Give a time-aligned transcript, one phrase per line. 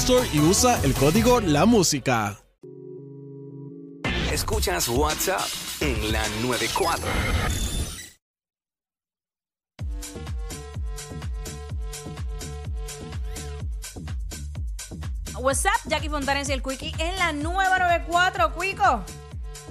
[0.00, 2.38] Store y usa el código La Música.
[4.30, 5.40] Escuchas WhatsApp
[5.80, 7.08] en la 94.
[15.38, 19.02] What's up, Jackie Fontanes y el Quickie en la nueva 94, Quico.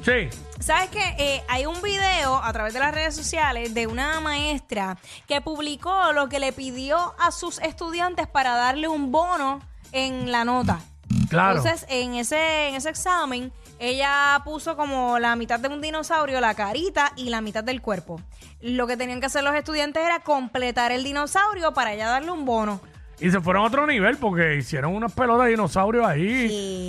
[0.04, 0.30] Sí.
[0.60, 1.16] ¿Sabes qué?
[1.20, 6.12] Eh, hay un video a través de las redes sociales de una maestra que publicó
[6.14, 9.62] lo que le pidió a sus estudiantes para darle un bono
[9.96, 10.80] en la nota.
[11.30, 11.58] Claro.
[11.58, 16.54] Entonces, en ese, en ese examen, ella puso como la mitad de un dinosaurio, la
[16.54, 18.22] carita y la mitad del cuerpo.
[18.62, 22.46] Lo que tenían que hacer los estudiantes era completar el dinosaurio para ella darle un
[22.46, 22.82] bono.
[23.20, 26.48] Y se fueron a otro nivel porque hicieron unas pelotas de dinosaurios ahí.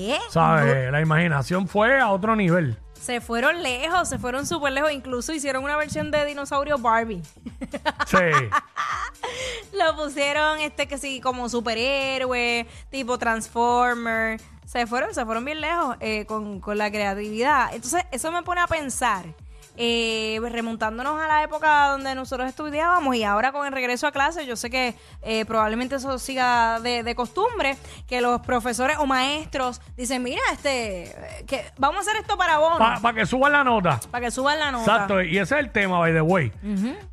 [0.08, 0.18] ¿Qué?
[0.30, 0.90] ¿Sabes?
[0.90, 2.76] La imaginación fue a otro nivel.
[3.06, 4.90] Se fueron lejos, se fueron súper lejos.
[4.90, 7.22] Incluso hicieron una versión de dinosaurio Barbie.
[8.06, 8.16] Sí.
[9.72, 14.40] Lo pusieron, este, que sí, como superhéroe, tipo Transformer.
[14.64, 17.72] Se fueron, se fueron bien lejos eh, con, con la creatividad.
[17.74, 19.24] Entonces, eso me pone a pensar.
[19.76, 24.46] Eh, remontándonos a la época donde nosotros estudiábamos y ahora con el regreso a clase,
[24.46, 27.76] yo sé que eh, probablemente eso siga de, de costumbre,
[28.06, 31.14] que los profesores o maestros dicen, mira, este,
[31.46, 34.00] que vamos a hacer esto para bono, Para que suban la nota.
[34.10, 34.84] para que suban la nota.
[34.92, 36.52] Exacto, y ese es el tema, by the way.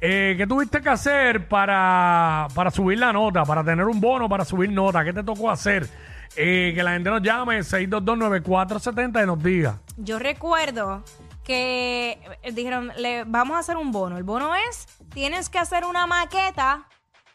[0.01, 4.45] Eh, ¿Qué tuviste que hacer para, para subir la nota, para tener un bono, para
[4.45, 5.03] subir nota?
[5.03, 5.87] ¿Qué te tocó hacer?
[6.35, 9.77] Eh, que la gente nos llame 6229470 y nos diga.
[9.97, 11.03] Yo recuerdo
[11.43, 14.17] que eh, dijeron, le, vamos a hacer un bono.
[14.17, 16.87] El bono es, tienes que hacer una maqueta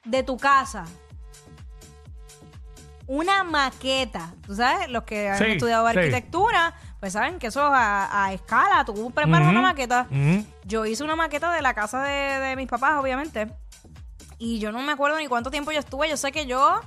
[0.05, 0.85] de tu casa.
[3.07, 4.35] Una maqueta.
[4.47, 5.97] Tú sabes, los que han Sí, estudiado sí.
[5.99, 10.07] arquitectura, pues saben que eso a, a escala, tú preparas una maqueta.
[10.65, 13.51] Yo hice una maqueta de la casa de, de mis papás, obviamente.
[14.39, 16.09] Y yo no me acuerdo ni cuánto tiempo yo estuve.
[16.11, 16.81] Yo sé que yo,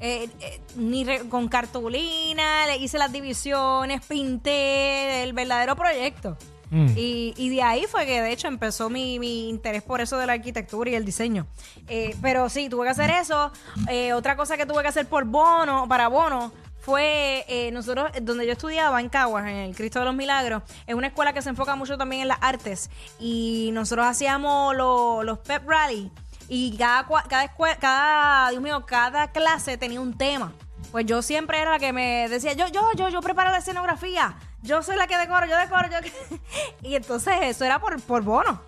[0.00, 6.38] eh, eh, ni re- con cartulina, le hice las divisiones, pinté el verdadero proyecto.
[6.70, 6.86] Mm.
[6.96, 10.26] Y, y de ahí fue que de hecho empezó mi, mi interés por eso de
[10.26, 11.46] la arquitectura y el diseño.
[11.88, 13.52] Eh, pero sí, tuve que hacer eso.
[13.88, 18.46] Eh, otra cosa que tuve que hacer por bono, para bono, fue eh, nosotros, donde
[18.46, 21.48] yo estudiaba en Caguas, en el Cristo de los Milagros, es una escuela que se
[21.48, 22.90] enfoca mucho también en las artes.
[23.18, 26.10] Y nosotros hacíamos lo- los pep rally.
[26.48, 30.52] Y cada, cada, escue- cada, Dios mío, cada clase tenía un tema.
[30.92, 34.36] Pues yo siempre era la que me decía, yo, yo, yo, yo preparo la escenografía.
[34.62, 36.36] Yo soy la que decoro, yo decoro, yo.
[36.82, 38.60] y entonces eso era por, por bono.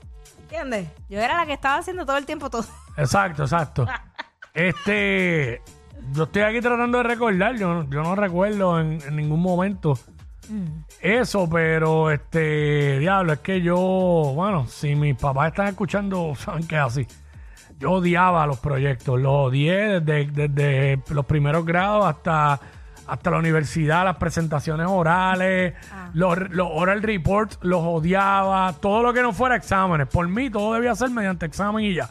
[0.43, 0.89] ¿Entiendes?
[1.11, 2.65] Yo era la que estaba haciendo todo el tiempo todo.
[2.97, 3.87] Exacto, exacto.
[4.55, 5.63] este,
[6.13, 9.99] yo estoy aquí tratando de recordar, yo, no- yo no recuerdo en, en ningún momento
[11.01, 16.75] eso, pero este, diablo, es que yo, bueno, si mis papás están escuchando, saben que
[16.77, 17.07] es así.
[17.79, 22.59] Yo odiaba los proyectos, los odié desde, desde los primeros grados hasta,
[23.09, 25.75] hasta la universidad, las presentaciones orales,
[26.13, 30.07] los, los oral reports, los odiaba, todo lo que no fuera exámenes.
[30.09, 32.11] Por mí todo debía ser mediante examen y ya.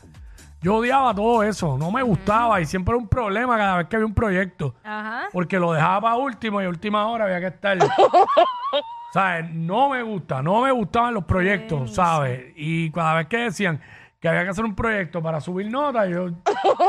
[0.61, 3.95] Yo odiaba todo eso, no me gustaba y siempre era un problema cada vez que
[3.95, 4.73] había un proyecto.
[4.83, 5.27] Ajá.
[5.31, 7.77] Porque lo dejaba para último y a última hora había que estar.
[9.13, 9.53] ¿Sabes?
[9.53, 12.53] No me gusta, no me gustaban los proyectos, ¿sabes?
[12.55, 13.79] Y cada vez que decían
[14.19, 16.29] que había que hacer un proyecto para subir notas, yo.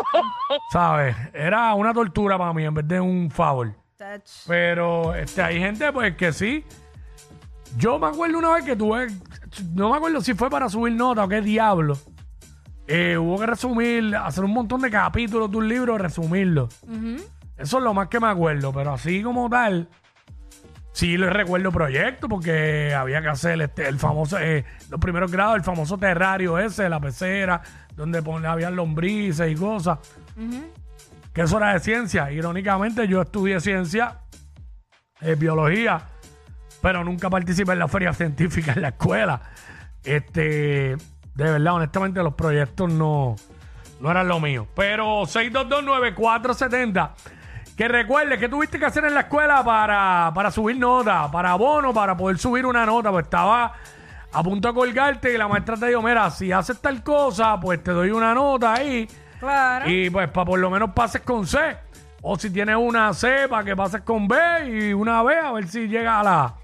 [0.72, 1.14] ¿Sabes?
[1.34, 3.74] Era una tortura para mí en vez de un favor.
[4.46, 6.64] Pero este, hay gente, pues, que sí.
[7.76, 9.08] Yo me acuerdo una vez que tuve.
[9.74, 11.98] No me acuerdo si fue para subir nota o qué diablo.
[12.86, 16.68] Eh, hubo que resumir, hacer un montón de capítulos de un libro, resumirlo.
[17.58, 19.88] Eso es lo más que me acuerdo, pero así como tal,
[20.92, 25.56] sí le recuerdo proyectos porque había que hacer este, el famoso, eh, los primeros grados,
[25.56, 27.60] el famoso terrario ese, la pecera,
[27.94, 29.98] donde pon- habían lombrices y cosas.
[31.38, 32.32] Que eso era de ciencia.
[32.32, 34.22] Irónicamente, yo estudié ciencia,
[35.20, 36.00] eh, biología,
[36.82, 39.40] pero nunca participé en la feria científica en la escuela.
[40.02, 43.36] Este, de verdad, honestamente, los proyectos no,
[44.00, 44.66] no eran lo mío.
[44.74, 47.10] Pero 6229470,
[47.76, 51.94] que recuerde que tuviste que hacer en la escuela para, para subir nota, para bono,
[51.94, 53.74] para poder subir una nota, pues estaba
[54.32, 57.80] a punto de colgarte y la maestra te dijo, mira, si haces tal cosa, pues
[57.80, 59.06] te doy una nota ahí.
[59.40, 59.88] Claro.
[59.88, 61.58] Y pues para por lo menos pases con C.
[62.22, 64.36] O si tienes una C, para que pases con B
[64.66, 66.54] y una B, a ver si llega a la.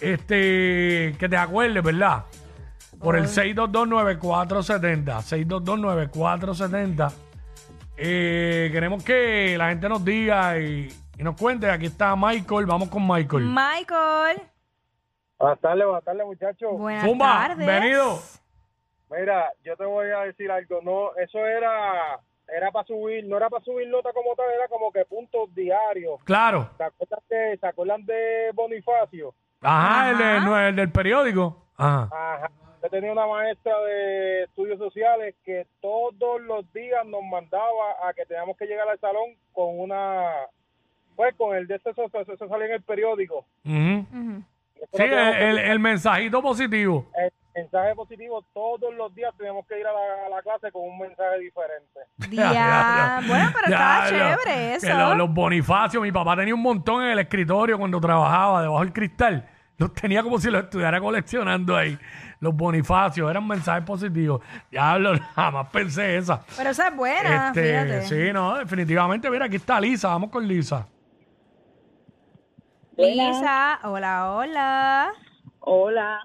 [0.00, 1.14] Este.
[1.18, 2.24] Que te acuerdes, ¿verdad?
[3.00, 5.22] Por el 6229470.
[5.22, 7.12] 6229470.
[7.96, 10.88] Eh, queremos que la gente nos diga y,
[11.18, 11.70] y nos cuente.
[11.70, 12.66] Aquí está Michael.
[12.66, 13.44] Vamos con Michael.
[13.44, 14.40] Michael,
[15.38, 16.78] Buenas tardes, buenas tardes, muchachos.
[16.78, 17.66] buenas Zumba, tardes.
[17.66, 18.20] venido.
[19.10, 20.80] Mira, yo te voy a decir algo.
[20.82, 24.92] No, eso era era para subir, no era para subir nota como tal, era como
[24.92, 26.22] que puntos diarios.
[26.24, 26.68] Claro.
[26.76, 29.34] ¿Se acuerdan de, ¿se acuerdan de Bonifacio?
[29.62, 31.64] Ajá, El, de- no, el del periódico.
[31.76, 32.08] Ajá.
[32.12, 32.50] Ajá.
[32.82, 38.26] Yo tenía una maestra de estudios sociales que todos los días nos mandaba a que
[38.26, 40.32] teníamos que llegar al salón con una,
[41.16, 43.46] pues con el de eso, eso, eso salía en el periódico.
[44.92, 47.06] Sí, el, el mensajito positivo.
[47.16, 47.32] el
[47.74, 50.98] mensaje positivo todos los días tenemos que ir a la, a la clase con un
[50.98, 52.00] mensaje diferente.
[52.30, 53.20] Día.
[53.26, 54.86] Bueno, pero estaba Ya, chévere eso.
[54.86, 58.80] que lo- los bonifacios, mi papá tenía un montón en el escritorio cuando trabajaba debajo
[58.80, 59.48] del cristal.
[59.76, 61.98] Los tenía como si los estuviera coleccionando ahí.
[62.38, 64.40] Los bonifacios eran mensajes positivos.
[64.70, 66.42] Diablo, jamás pensé esa.
[66.56, 68.02] Pero esa es buena, Este, fíjate.
[68.02, 69.28] sí, no, definitivamente.
[69.30, 70.08] Mira, aquí está Lisa.
[70.08, 70.86] Vamos con Lisa.
[72.96, 75.12] Lisa, hola, hola.
[75.60, 76.20] Hola.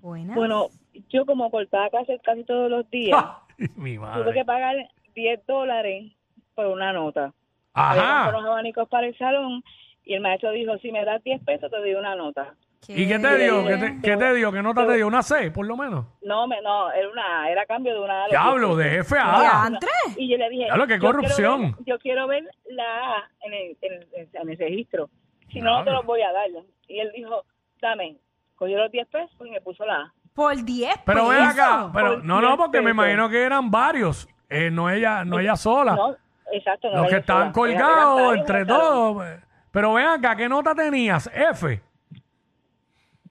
[0.00, 0.34] Buenas.
[0.36, 0.68] Bueno,
[1.08, 3.22] yo como cortaba casi, casi todos los días,
[3.76, 4.76] mi tuve que pagar
[5.14, 6.12] 10 dólares
[6.54, 7.32] por una nota.
[7.72, 8.28] Ajá.
[8.30, 9.62] unos abanicos para el salón
[10.04, 12.54] y el maestro dijo, si me das 10 pesos te doy una nota.
[12.86, 13.64] ¿Y qué te dio?
[13.64, 14.02] ¿Qué te, bien.
[14.02, 14.52] qué te dio?
[14.52, 15.06] ¿Qué nota te dio?
[15.06, 16.04] ¿Una C, por lo menos?
[16.22, 18.24] No, me, no, era una, era cambio de una.
[18.24, 18.28] A.
[18.28, 19.40] Diablo, de F a A.
[19.40, 19.88] Diantre.
[20.18, 21.62] Y yo le dije, Diablo, qué yo quiero corrupción.
[21.62, 25.08] ver- Yo quiero ver la A en el, en el, en el registro.
[25.50, 25.92] Si no, no te Diablo.
[25.94, 26.46] los voy a dar.
[26.86, 27.44] Y él dijo,
[27.80, 28.18] dame.
[28.54, 30.12] Cogió los 10 pesos y me puso la A.
[30.34, 31.52] Por 10 Pero ven pesos.
[31.54, 31.90] acá.
[31.94, 32.94] Pero, Por no, no, 10 porque me pesos.
[32.96, 34.28] imagino que eran varios.
[34.50, 35.94] Eh, no ella, no ella sola.
[35.94, 36.16] No,
[36.52, 36.88] exacto.
[36.92, 37.70] no Los que estaban sola.
[37.72, 39.26] Era- eran colgados varios entre todos.
[39.26, 39.40] eh.
[39.70, 41.30] Pero ven acá, ¿qué nota tenías?
[41.32, 41.80] F.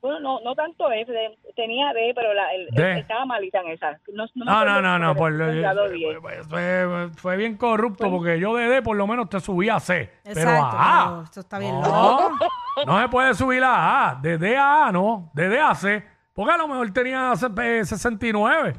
[0.02, 3.00] Bueno, no, no tanto F, de- tenía D, pero la, el, D.
[3.00, 3.92] estaba malita en esa.
[4.14, 4.46] No, no, me
[4.82, 5.90] No, no, acuerdo no, no.
[5.94, 9.40] si Por, pues, fue, fue bien corrupto porque yo de D por lo menos te
[9.40, 10.12] subí a C.
[10.26, 11.08] pero Exacto, a A.
[11.10, 12.38] pero esto está bien no, loco.
[12.86, 14.16] no se puede subir a A.
[14.16, 15.30] De D a A, no.
[15.34, 16.13] De D a C.
[16.34, 18.74] Porque a lo mejor tenía eh, 69.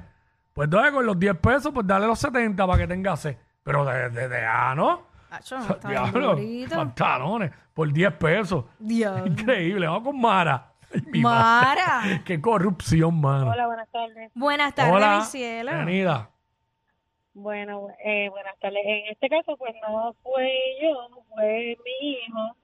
[0.53, 3.39] Pues entonces con los 10 pesos, pues dale los 70 para que tenga C.
[3.63, 5.03] Pero de, de, de A, ¿no?
[5.31, 5.57] Acho,
[5.89, 6.37] Diablo,
[6.71, 8.65] pantalones, por 10 pesos.
[8.79, 9.27] Dios.
[9.27, 10.73] Increíble, vamos con Mara.
[10.93, 11.87] Ay, mi Mara.
[11.87, 12.23] madre.
[12.25, 13.51] Qué corrupción, mano.
[13.51, 14.31] Hola, buenas tardes.
[14.35, 15.73] Buenas tardes, Hola, mi cielo.
[15.73, 16.31] bienvenida.
[17.33, 18.79] Bueno, eh, buenas tardes.
[18.85, 20.49] En este caso, pues no fue
[20.81, 22.57] yo, fue mi hijo.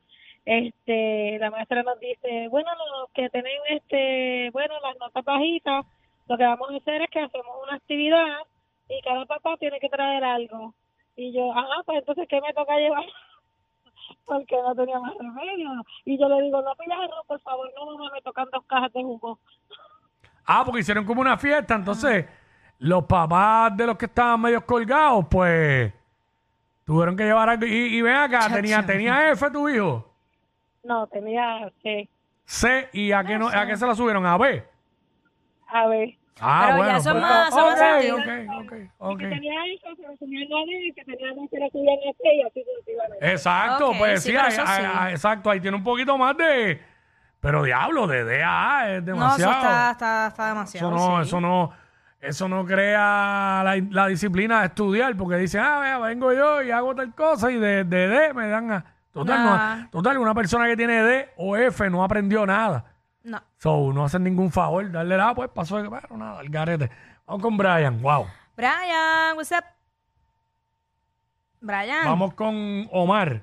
[0.50, 5.86] Este, la maestra nos dice, bueno, los que tienen este, bueno, las notas bajitas,
[6.26, 8.38] lo que vamos a hacer es que hacemos una actividad
[8.88, 10.74] y cada papá tiene que traer algo.
[11.14, 13.04] Y yo, ah, pues entonces, ¿qué me toca llevar?
[14.24, 15.70] Porque no tenía más remedio.
[16.04, 18.92] Y yo le digo, no pidas arroz, por favor, no, mamá, me tocan dos cajas
[18.92, 19.38] de jugo.
[20.46, 22.26] Ah, porque hicieron como una fiesta, entonces
[22.78, 25.92] los papás de los que estaban medio colgados, pues
[26.84, 27.66] tuvieron que llevar algo.
[27.66, 30.09] Y, y ven acá, tenía, tenía F tu hijo.
[30.82, 32.08] No, tenía, sí,
[32.44, 34.24] C, ¿y a qué, no, a qué se la subieron?
[34.26, 34.64] A B.
[35.68, 36.10] a ver.
[36.42, 36.92] Ah, Pero bueno.
[36.94, 38.20] ya son pues, más- son más ok, sentidos.
[38.20, 39.18] ok, ok, ok.
[39.18, 39.88] que tenía eso,
[40.20, 42.64] en la D, que tenía dos, lo subía en este y así.
[43.20, 46.80] Exacto, Ok, pues sí, sí, pero eso hay- exacto, ahí tiene un poquito más de...
[47.40, 49.52] Pero diablo, de D a A es No, eso demasiado.
[49.52, 50.88] está, está, está demasiado.
[50.88, 51.28] Eso no, sí.
[51.28, 51.72] eso no,
[52.20, 56.70] eso no crea la, la disciplina de estudiar, porque dicen, ah, vea, vengo yo y
[56.70, 58.84] hago tal cosa y de, de D me dan a.
[59.12, 59.76] Total, Nah.
[59.76, 62.84] no, total, una persona que tiene D o F no aprendió nada.
[63.24, 63.40] No.
[63.58, 66.90] So, no hacen ningún favor, darle la, pues pasó de pero nada, el garete.
[67.26, 68.26] Vamos con Brian, wow.
[68.56, 69.64] Brian, what's up?
[71.60, 72.04] Brian.
[72.04, 73.42] Vamos con Omar.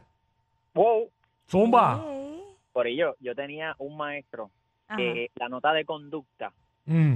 [0.74, 1.10] Wow.
[1.50, 2.02] Zumba.
[2.04, 2.44] Hey.
[2.74, 4.52] Por ello, yo tenía un maestro
[4.88, 4.98] Ajá.
[4.98, 6.52] que la nota de conducta
[6.86, 7.16] Mm.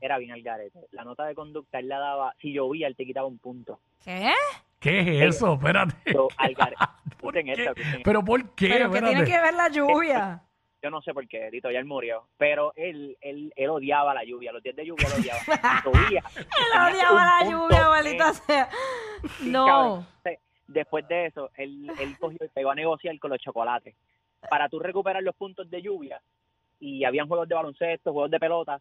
[0.00, 0.86] era bien al garete.
[0.92, 3.78] La nota de conducta él la daba, si llovía, él te quitaba un punto.
[4.02, 4.32] ¿Qué?
[4.78, 5.54] ¿Qué es eso?
[5.54, 5.94] Espérate.
[6.12, 6.76] So, al garete.
[8.04, 8.68] ¿Pero por qué?
[8.68, 10.42] Pero tiene que ver la lluvia.
[10.82, 12.26] Yo no sé por qué, Tito, ya él murió.
[12.38, 15.40] Pero él, él, él odiaba la lluvia, los días de lluvia lo odiaba.
[15.84, 18.68] Él odiaba la lluvia, maldita sea.
[19.42, 20.06] No.
[20.66, 23.94] Después de eso, él, él cogió y pegó a negociar con los chocolates.
[24.48, 26.22] Para tú recuperar los puntos de lluvia,
[26.80, 28.80] y habían juegos de baloncesto, juegos de pelota,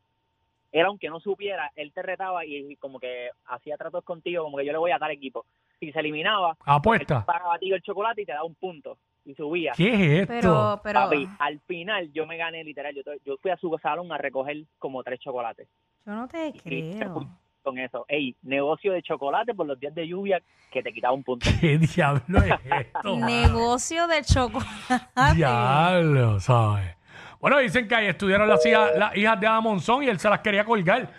[0.72, 4.66] él aunque no supiera, él te retaba y, como que hacía tratos contigo, como que
[4.66, 5.46] yo le voy a dar equipo.
[5.80, 7.20] Si se eliminaba, Apuesta.
[7.20, 8.98] él pagaba a ti el chocolate y te daba un punto.
[9.26, 9.74] Y subía.
[9.76, 10.34] ¿Qué es esto?
[10.34, 12.96] Pero, pero Papi, al final yo me gané literal.
[12.96, 15.68] Yo, yo fui a su salón a recoger como tres chocolates.
[16.06, 17.28] yo no te Y creo.
[17.62, 18.06] con eso.
[18.08, 21.46] Ey, negocio de chocolate por los días de lluvia que te quitaba un punto.
[21.62, 22.54] ¿Qué diablo es
[22.86, 23.16] esto?
[23.18, 25.36] Negocio de chocolate.
[25.36, 26.96] Diablo, ¿sabes?
[27.40, 30.30] Bueno, dicen que ahí estudiaron las hijas, las hijas de Ana Monzón y él se
[30.30, 31.10] las quería colgar.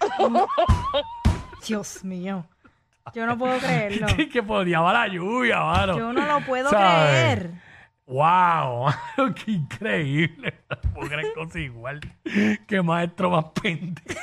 [1.66, 2.44] Dios mío.
[3.14, 4.06] Yo no puedo creerlo.
[4.16, 5.98] que, que odiaba la lluvia, mano.
[5.98, 7.10] Yo no lo puedo ¿Sabes?
[7.10, 7.50] creer.
[8.06, 8.86] ¡Wow!
[8.86, 10.54] mano, ¡Qué increíble!
[10.70, 12.00] No puedo creer cosas igual.
[12.66, 14.20] ¡Qué maestro más pendejo!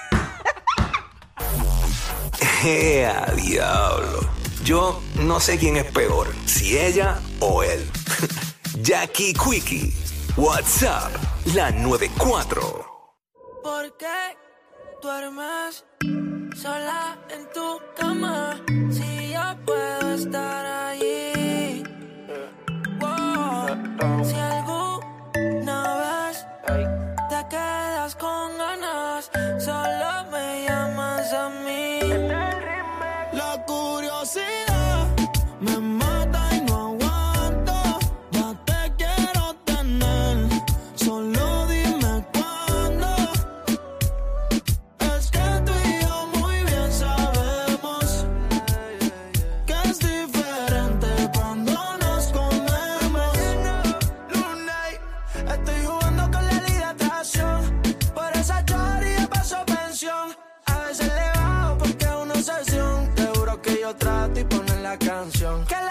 [2.63, 4.29] ¡Ea, diablo!
[4.63, 7.89] Yo no sé quién es peor, si ella o él.
[8.81, 9.93] Jackie Quickie,
[10.37, 11.11] WhatsApp,
[11.53, 12.85] la 94.
[13.63, 14.37] ¿Por qué
[15.01, 15.85] duermes
[16.55, 18.59] sola en tu cama?
[18.91, 21.83] Si yo puedo estar allí.
[22.99, 24.23] Wow.
[24.23, 26.45] Si alguna vez
[27.29, 27.88] te quedas
[64.89, 65.65] la canción.
[65.65, 65.88] Que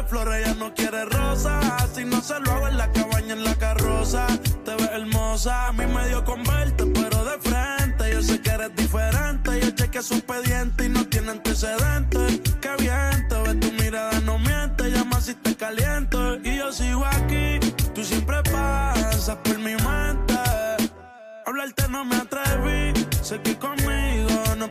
[0.00, 1.60] De flores ella no quiere rosa.
[1.94, 4.26] Si no se lo hago en la cabaña, en la carroza.
[4.64, 8.10] Te ves hermosa, a mí me dio con verte, pero de frente.
[8.10, 9.60] Yo sé que eres diferente.
[9.60, 12.40] Yo chequeé su expediente y no tiene antecedentes.
[12.62, 14.90] Qué bien, te tu mirada, no miente.
[14.90, 16.36] Llama si te caliento.
[16.36, 17.60] Y yo sigo aquí,
[17.94, 20.34] tú siempre pasas por mi mente.
[21.44, 24.66] Hablarte no me atreví, sé que conmigo no